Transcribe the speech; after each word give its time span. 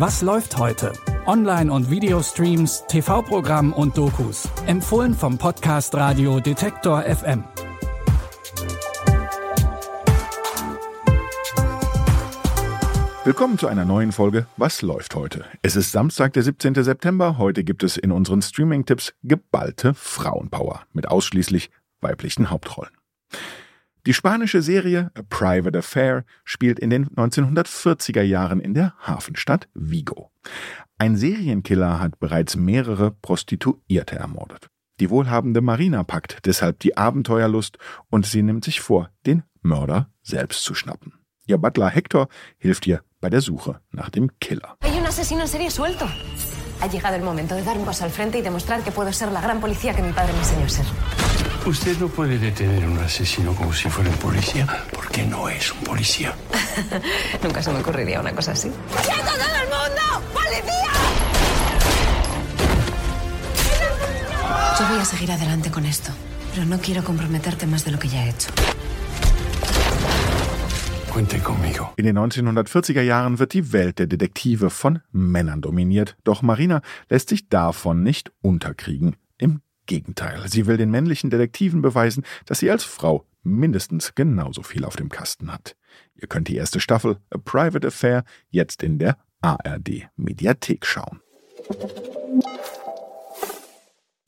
Was 0.00 0.22
läuft 0.22 0.56
heute? 0.56 0.94
Online- 1.26 1.70
und 1.70 1.90
Videostreams, 1.90 2.84
TV-Programm 2.88 3.74
und 3.74 3.98
Dokus. 3.98 4.48
Empfohlen 4.66 5.12
vom 5.12 5.36
Podcast 5.36 5.94
Radio 5.94 6.40
Detektor 6.40 7.02
FM. 7.02 7.44
Willkommen 13.24 13.58
zu 13.58 13.66
einer 13.66 13.84
neuen 13.84 14.12
Folge 14.12 14.46
Was 14.56 14.80
läuft 14.80 15.14
heute? 15.14 15.44
Es 15.60 15.76
ist 15.76 15.92
Samstag, 15.92 16.32
der 16.32 16.44
17. 16.44 16.82
September. 16.82 17.36
Heute 17.36 17.62
gibt 17.62 17.82
es 17.82 17.98
in 17.98 18.10
unseren 18.10 18.40
Streaming-Tipps 18.40 19.12
geballte 19.22 19.92
Frauenpower 19.92 20.80
mit 20.94 21.08
ausschließlich 21.08 21.70
weiblichen 22.00 22.48
Hauptrollen. 22.48 22.99
Die 24.06 24.14
spanische 24.14 24.62
Serie 24.62 25.10
A 25.14 25.22
Private 25.28 25.78
Affair 25.78 26.24
spielt 26.44 26.78
in 26.78 26.88
den 26.88 27.08
1940er 27.10 28.22
Jahren 28.22 28.60
in 28.60 28.72
der 28.72 28.94
Hafenstadt 28.98 29.68
Vigo. 29.74 30.30
Ein 30.96 31.16
Serienkiller 31.16 32.00
hat 32.00 32.18
bereits 32.18 32.56
mehrere 32.56 33.10
Prostituierte 33.10 34.16
ermordet. 34.16 34.68
Die 35.00 35.10
wohlhabende 35.10 35.60
Marina 35.60 36.02
packt 36.02 36.46
deshalb 36.46 36.78
die 36.80 36.96
Abenteuerlust 36.96 37.76
und 38.08 38.24
sie 38.24 38.42
nimmt 38.42 38.64
sich 38.64 38.80
vor, 38.80 39.10
den 39.26 39.42
Mörder 39.60 40.10
selbst 40.22 40.64
zu 40.64 40.74
schnappen. 40.74 41.12
Ihr 41.46 41.58
Butler 41.58 41.88
Hector 41.88 42.28
hilft 42.58 42.86
ihr 42.86 43.02
bei 43.20 43.28
der 43.28 43.42
Suche 43.42 43.80
nach 43.90 44.08
dem 44.08 44.30
Killer. 44.40 44.76
Hay 44.82 44.98
un 44.98 45.04
en 45.04 45.48
serie 45.48 45.70
suelto. 45.70 46.06
Ha 46.80 46.86
llegado 46.86 47.16
el 47.16 47.22
momento 47.22 47.54
de 47.54 47.62
dar 47.62 47.76
un 47.76 47.84
paso 47.84 48.04
al 48.04 48.10
frente 48.10 48.38
y 48.38 48.42
demostrar 48.42 48.82
que 48.82 48.92
puedo 48.92 49.12
ser 49.12 49.30
la 49.30 49.42
gran 49.42 49.60
policía 49.60 49.94
que 49.94 50.02
mi 50.02 50.12
padre 50.12 50.32
me 50.32 50.38
enseñó 50.38 50.64
a 50.64 50.68
ser. 50.68 51.49
Usted 51.66 51.98
no 51.98 52.08
puede 52.08 52.38
detener 52.38 52.84
a 52.84 52.88
un 52.88 52.98
asesino 52.98 53.54
como 53.54 53.72
si 53.72 53.88
fuera 53.90 54.08
un 54.10 54.16
policía, 54.16 54.66
porque 54.94 55.24
no 55.24 55.48
es 55.48 55.70
un 55.72 55.80
policía. 55.80 56.34
Nunca 57.42 57.62
se 57.62 57.70
me 57.70 57.80
ocurriría 57.80 58.20
una 58.20 58.32
cosa 58.32 58.52
así. 58.52 58.70
¡Quieto 59.02 59.30
todo 59.36 59.56
el 59.62 59.68
mundo! 59.68 60.30
¡Policía! 60.32 60.90
Yo 64.78 64.88
voy 64.88 64.98
a 65.00 65.04
seguir 65.04 65.30
adelante 65.32 65.70
con 65.70 65.84
esto, 65.84 66.10
pero 66.54 66.64
no 66.64 66.78
quiero 66.78 67.04
comprometerte 67.04 67.66
más 67.66 67.84
de 67.84 67.92
lo 67.92 67.98
que 67.98 68.08
ya 68.08 68.24
he 68.24 68.30
hecho. 68.30 68.48
Cuente 71.12 71.40
conmigo. 71.40 71.92
In 71.96 72.06
den 72.06 72.16
1940er 72.16 73.02
Jahren 73.02 73.38
wird 73.38 73.52
die 73.52 73.72
Welt 73.72 73.98
der 73.98 74.06
Detektive 74.06 74.70
von 74.70 75.00
Männern 75.12 75.60
dominiert, 75.60 76.16
doch 76.24 76.40
Marina 76.40 76.80
lässt 77.10 77.28
sich 77.28 77.48
davon 77.48 78.02
nicht 78.02 78.32
unterkriegen. 78.40 79.16
Im 79.36 79.60
Gegenteil, 79.90 80.48
sie 80.48 80.66
will 80.66 80.76
den 80.76 80.92
männlichen 80.92 81.30
Detektiven 81.30 81.82
beweisen, 81.82 82.24
dass 82.46 82.60
sie 82.60 82.70
als 82.70 82.84
Frau 82.84 83.26
mindestens 83.42 84.14
genauso 84.14 84.62
viel 84.62 84.84
auf 84.84 84.94
dem 84.94 85.08
Kasten 85.08 85.52
hat. 85.52 85.74
Ihr 86.14 86.28
könnt 86.28 86.46
die 86.46 86.54
erste 86.54 86.78
Staffel 86.78 87.16
A 87.30 87.38
Private 87.38 87.88
Affair 87.88 88.22
jetzt 88.50 88.84
in 88.84 89.00
der 89.00 89.18
ARD 89.40 90.08
Mediathek 90.14 90.86
schauen. 90.86 91.20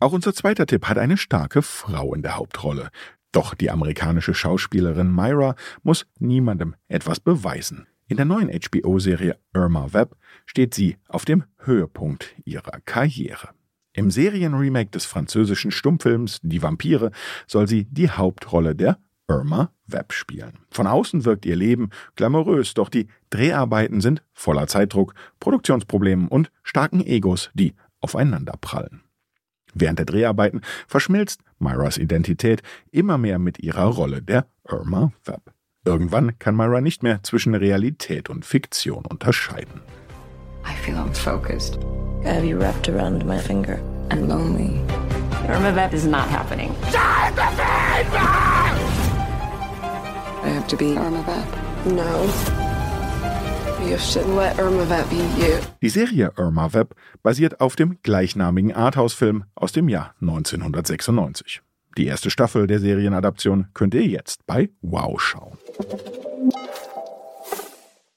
Auch 0.00 0.12
unser 0.12 0.34
zweiter 0.34 0.66
Tipp 0.66 0.88
hat 0.88 0.98
eine 0.98 1.16
starke 1.16 1.62
Frau 1.62 2.12
in 2.12 2.22
der 2.22 2.34
Hauptrolle. 2.34 2.90
Doch 3.30 3.54
die 3.54 3.70
amerikanische 3.70 4.34
Schauspielerin 4.34 5.14
Myra 5.14 5.54
muss 5.84 6.06
niemandem 6.18 6.74
etwas 6.88 7.20
beweisen. 7.20 7.86
In 8.08 8.16
der 8.16 8.26
neuen 8.26 8.50
HBO-Serie 8.50 9.38
Irma 9.54 9.92
Webb 9.92 10.16
steht 10.44 10.74
sie 10.74 10.96
auf 11.06 11.24
dem 11.24 11.44
Höhepunkt 11.58 12.34
ihrer 12.44 12.80
Karriere. 12.84 13.50
Im 13.94 14.10
Serienremake 14.10 14.90
des 14.90 15.04
französischen 15.04 15.70
Stummfilms 15.70 16.40
Die 16.42 16.62
Vampire 16.62 17.10
soll 17.46 17.68
sie 17.68 17.84
die 17.84 18.10
Hauptrolle 18.10 18.74
der 18.74 18.98
Irma 19.28 19.70
Webb 19.86 20.12
spielen. 20.12 20.58
Von 20.70 20.86
außen 20.86 21.24
wirkt 21.24 21.44
ihr 21.46 21.56
Leben 21.56 21.90
glamourös, 22.16 22.74
doch 22.74 22.88
die 22.88 23.08
Dreharbeiten 23.30 24.00
sind 24.00 24.22
voller 24.32 24.66
Zeitdruck, 24.66 25.14
Produktionsproblemen 25.40 26.28
und 26.28 26.50
starken 26.62 27.04
Egos, 27.04 27.50
die 27.54 27.74
aufeinanderprallen. 28.00 29.02
Während 29.74 29.98
der 29.98 30.06
Dreharbeiten 30.06 30.60
verschmilzt 30.86 31.42
Myras 31.58 31.98
Identität 31.98 32.62
immer 32.90 33.16
mehr 33.16 33.38
mit 33.38 33.58
ihrer 33.58 33.84
Rolle 33.84 34.22
der 34.22 34.46
Irma 34.68 35.12
Webb. 35.24 35.52
Irgendwann 35.84 36.38
kann 36.38 36.56
Myra 36.56 36.80
nicht 36.80 37.02
mehr 37.02 37.22
zwischen 37.22 37.54
Realität 37.54 38.30
und 38.30 38.44
Fiktion 38.44 39.04
unterscheiden. 39.06 39.80
I 40.64 40.74
feel 40.84 40.96
unfocused 40.96 41.76
I 41.76 41.91
have 42.24 42.44
you 42.44 42.58
wrapped 42.58 42.88
around 42.88 43.24
my 43.24 43.38
finger. 43.38 43.80
and 44.12 44.28
lonely. 44.28 44.78
Irma 45.48 45.72
Vep 45.72 45.92
is 45.94 46.06
not 46.06 46.28
happening. 46.28 46.70
I 50.44 50.48
have 50.48 50.68
to 50.68 50.76
be 50.76 50.94
Irma 50.96 51.22
Vep. 51.22 51.46
No. 51.86 52.30
You 53.88 53.98
should 53.98 54.26
let 54.26 54.58
Irma 54.58 54.84
Vep 54.84 55.08
be 55.10 55.16
you. 55.40 55.58
Die 55.80 55.88
Serie 55.88 56.32
Irma 56.36 56.72
Webb 56.72 56.94
basiert 57.22 57.60
auf 57.60 57.74
dem 57.74 57.98
gleichnamigen 58.02 58.72
Arthouse-Film 58.72 59.44
aus 59.54 59.72
dem 59.72 59.88
Jahr 59.88 60.14
1996. 60.20 61.62
Die 61.96 62.06
erste 62.06 62.30
Staffel 62.30 62.66
der 62.66 62.78
Serienadaption 62.78 63.66
könnt 63.74 63.94
ihr 63.94 64.06
jetzt 64.06 64.46
bei 64.46 64.70
Wow 64.82 65.20
schauen. 65.20 65.58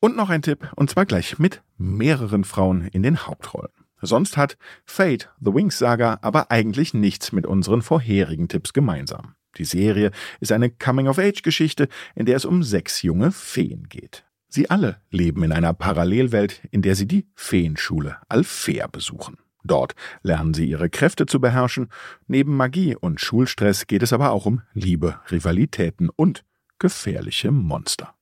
Und 0.00 0.16
noch 0.16 0.30
ein 0.30 0.42
Tipp, 0.42 0.70
und 0.76 0.90
zwar 0.90 1.06
gleich 1.06 1.38
mit 1.38 1.60
mehreren 1.76 2.44
Frauen 2.44 2.86
in 2.92 3.02
den 3.02 3.26
Hauptrollen. 3.26 3.77
Sonst 4.00 4.36
hat 4.36 4.56
Fate, 4.84 5.30
The 5.40 5.52
Wings 5.52 5.78
Saga, 5.78 6.18
aber 6.22 6.50
eigentlich 6.50 6.94
nichts 6.94 7.32
mit 7.32 7.46
unseren 7.46 7.82
vorherigen 7.82 8.48
Tipps 8.48 8.72
gemeinsam. 8.72 9.34
Die 9.56 9.64
Serie 9.64 10.12
ist 10.40 10.52
eine 10.52 10.70
Coming-of-Age-Geschichte, 10.70 11.88
in 12.14 12.26
der 12.26 12.36
es 12.36 12.44
um 12.44 12.62
sechs 12.62 13.02
junge 13.02 13.32
Feen 13.32 13.88
geht. 13.88 14.24
Sie 14.48 14.70
alle 14.70 15.00
leben 15.10 15.42
in 15.42 15.52
einer 15.52 15.74
Parallelwelt, 15.74 16.62
in 16.70 16.82
der 16.82 16.94
sie 16.94 17.06
die 17.06 17.26
Feenschule 17.34 18.16
Alfea 18.28 18.86
besuchen. 18.86 19.36
Dort 19.64 19.94
lernen 20.22 20.54
sie 20.54 20.68
ihre 20.68 20.88
Kräfte 20.88 21.26
zu 21.26 21.40
beherrschen. 21.40 21.88
Neben 22.26 22.56
Magie 22.56 22.96
und 22.96 23.20
Schulstress 23.20 23.86
geht 23.86 24.02
es 24.02 24.12
aber 24.12 24.30
auch 24.30 24.46
um 24.46 24.62
Liebe, 24.72 25.20
Rivalitäten 25.30 26.08
und 26.08 26.44
gefährliche 26.78 27.50
Monster. 27.50 28.14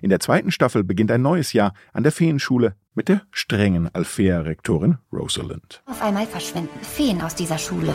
In 0.00 0.10
der 0.10 0.20
zweiten 0.20 0.50
Staffel 0.50 0.84
beginnt 0.84 1.10
ein 1.10 1.22
neues 1.22 1.52
Jahr 1.52 1.74
an 1.92 2.02
der 2.02 2.12
Feenschule 2.12 2.74
mit 2.94 3.08
der 3.08 3.22
strengen 3.30 3.88
Alfea-Rektorin 3.94 4.98
Rosalind. 5.12 5.82
Auf 5.86 6.02
einmal 6.02 6.26
verschwinden 6.26 6.80
Feen 6.82 7.22
aus 7.22 7.34
dieser 7.34 7.58
Schule. 7.58 7.94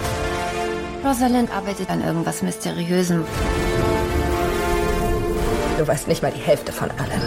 Rosalind 1.03 1.51
arbeitet 1.51 1.89
an 1.89 2.03
irgendwas 2.03 2.41
Mysteriösem. 2.41 3.23
Du 5.77 5.87
weißt 5.87 6.07
nicht 6.07 6.23
mal 6.23 6.31
die 6.31 6.41
Hälfte 6.41 6.71
von 6.71 6.89
allem. 6.89 7.21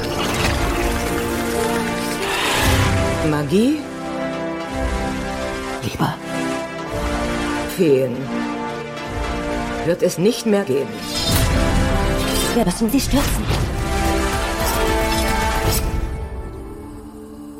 Magie, 3.31 3.78
Lieber. 5.82 6.15
Feen. 7.77 8.17
Wird 9.87 10.03
es 10.03 10.19
nicht 10.19 10.44
mehr 10.47 10.65
geben. 10.65 10.88
Wir 12.55 12.65
müssen 12.65 12.91
sie 12.91 13.00
stürzen. 13.00 13.69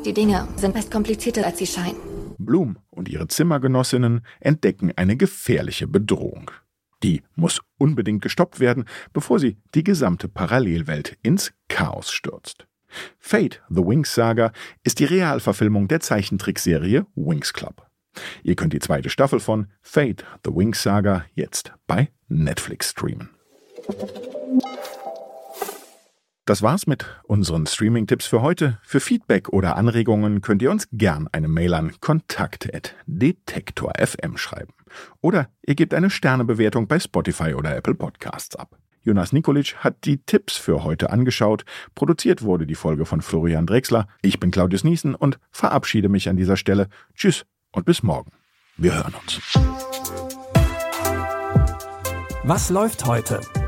Die 0.05 0.13
Dinge 0.13 0.47
sind 0.55 0.73
meist 0.73 0.89
komplizierter, 0.89 1.45
als 1.45 1.59
sie 1.59 1.67
scheinen. 1.67 1.95
Bloom 2.39 2.77
und 2.89 3.07
ihre 3.07 3.27
Zimmergenossinnen 3.27 4.21
entdecken 4.39 4.91
eine 4.95 5.15
gefährliche 5.15 5.87
Bedrohung. 5.87 6.49
Die 7.03 7.21
muss 7.35 7.61
unbedingt 7.77 8.23
gestoppt 8.23 8.59
werden, 8.59 8.85
bevor 9.13 9.39
sie 9.39 9.57
die 9.75 9.83
gesamte 9.83 10.27
Parallelwelt 10.27 11.17
ins 11.21 11.53
Chaos 11.67 12.11
stürzt. 12.11 12.67
Fate, 13.19 13.61
The 13.69 13.85
Wings 13.85 14.13
Saga, 14.13 14.51
ist 14.83 14.99
die 14.99 15.05
Realverfilmung 15.05 15.87
der 15.87 15.99
Zeichentrickserie 15.99 17.05
Wings 17.15 17.53
Club. 17.53 17.87
Ihr 18.43 18.55
könnt 18.55 18.73
die 18.73 18.79
zweite 18.79 19.09
Staffel 19.09 19.39
von 19.39 19.67
Fate, 19.81 20.25
The 20.43 20.51
Wings 20.53 20.81
Saga 20.81 21.25
jetzt 21.35 21.73
bei 21.87 22.09
Netflix 22.27 22.89
streamen. 22.89 23.29
Das 26.51 26.61
war's 26.61 26.85
mit 26.85 27.05
unseren 27.23 27.65
Streaming-Tipps 27.65 28.25
für 28.25 28.41
heute. 28.41 28.77
Für 28.83 28.99
Feedback 28.99 29.47
oder 29.53 29.77
Anregungen 29.77 30.41
könnt 30.41 30.61
ihr 30.61 30.69
uns 30.69 30.89
gern 30.91 31.29
eine 31.31 31.47
Mail 31.47 31.73
an 31.73 31.93
kontakt.detektor.fm 32.01 34.35
schreiben. 34.35 34.73
Oder 35.21 35.47
ihr 35.65 35.75
gebt 35.75 35.93
eine 35.93 36.09
Sternebewertung 36.09 36.89
bei 36.89 36.99
Spotify 36.99 37.53
oder 37.53 37.73
Apple 37.73 37.95
Podcasts 37.95 38.57
ab. 38.57 38.77
Jonas 39.01 39.31
Nikolic 39.31 39.77
hat 39.77 40.03
die 40.03 40.17
Tipps 40.17 40.57
für 40.57 40.83
heute 40.83 41.09
angeschaut. 41.09 41.63
Produziert 41.95 42.41
wurde 42.41 42.67
die 42.67 42.75
Folge 42.75 43.05
von 43.05 43.21
Florian 43.21 43.65
Drexler. 43.65 44.09
Ich 44.21 44.41
bin 44.41 44.51
Claudius 44.51 44.83
Niesen 44.83 45.15
und 45.15 45.39
verabschiede 45.51 46.09
mich 46.09 46.27
an 46.27 46.35
dieser 46.35 46.57
Stelle. 46.57 46.89
Tschüss 47.15 47.45
und 47.71 47.85
bis 47.85 48.03
morgen. 48.03 48.33
Wir 48.75 48.95
hören 48.95 49.13
uns. 49.13 49.39
Was 52.43 52.69
läuft 52.69 53.05
heute? 53.05 53.39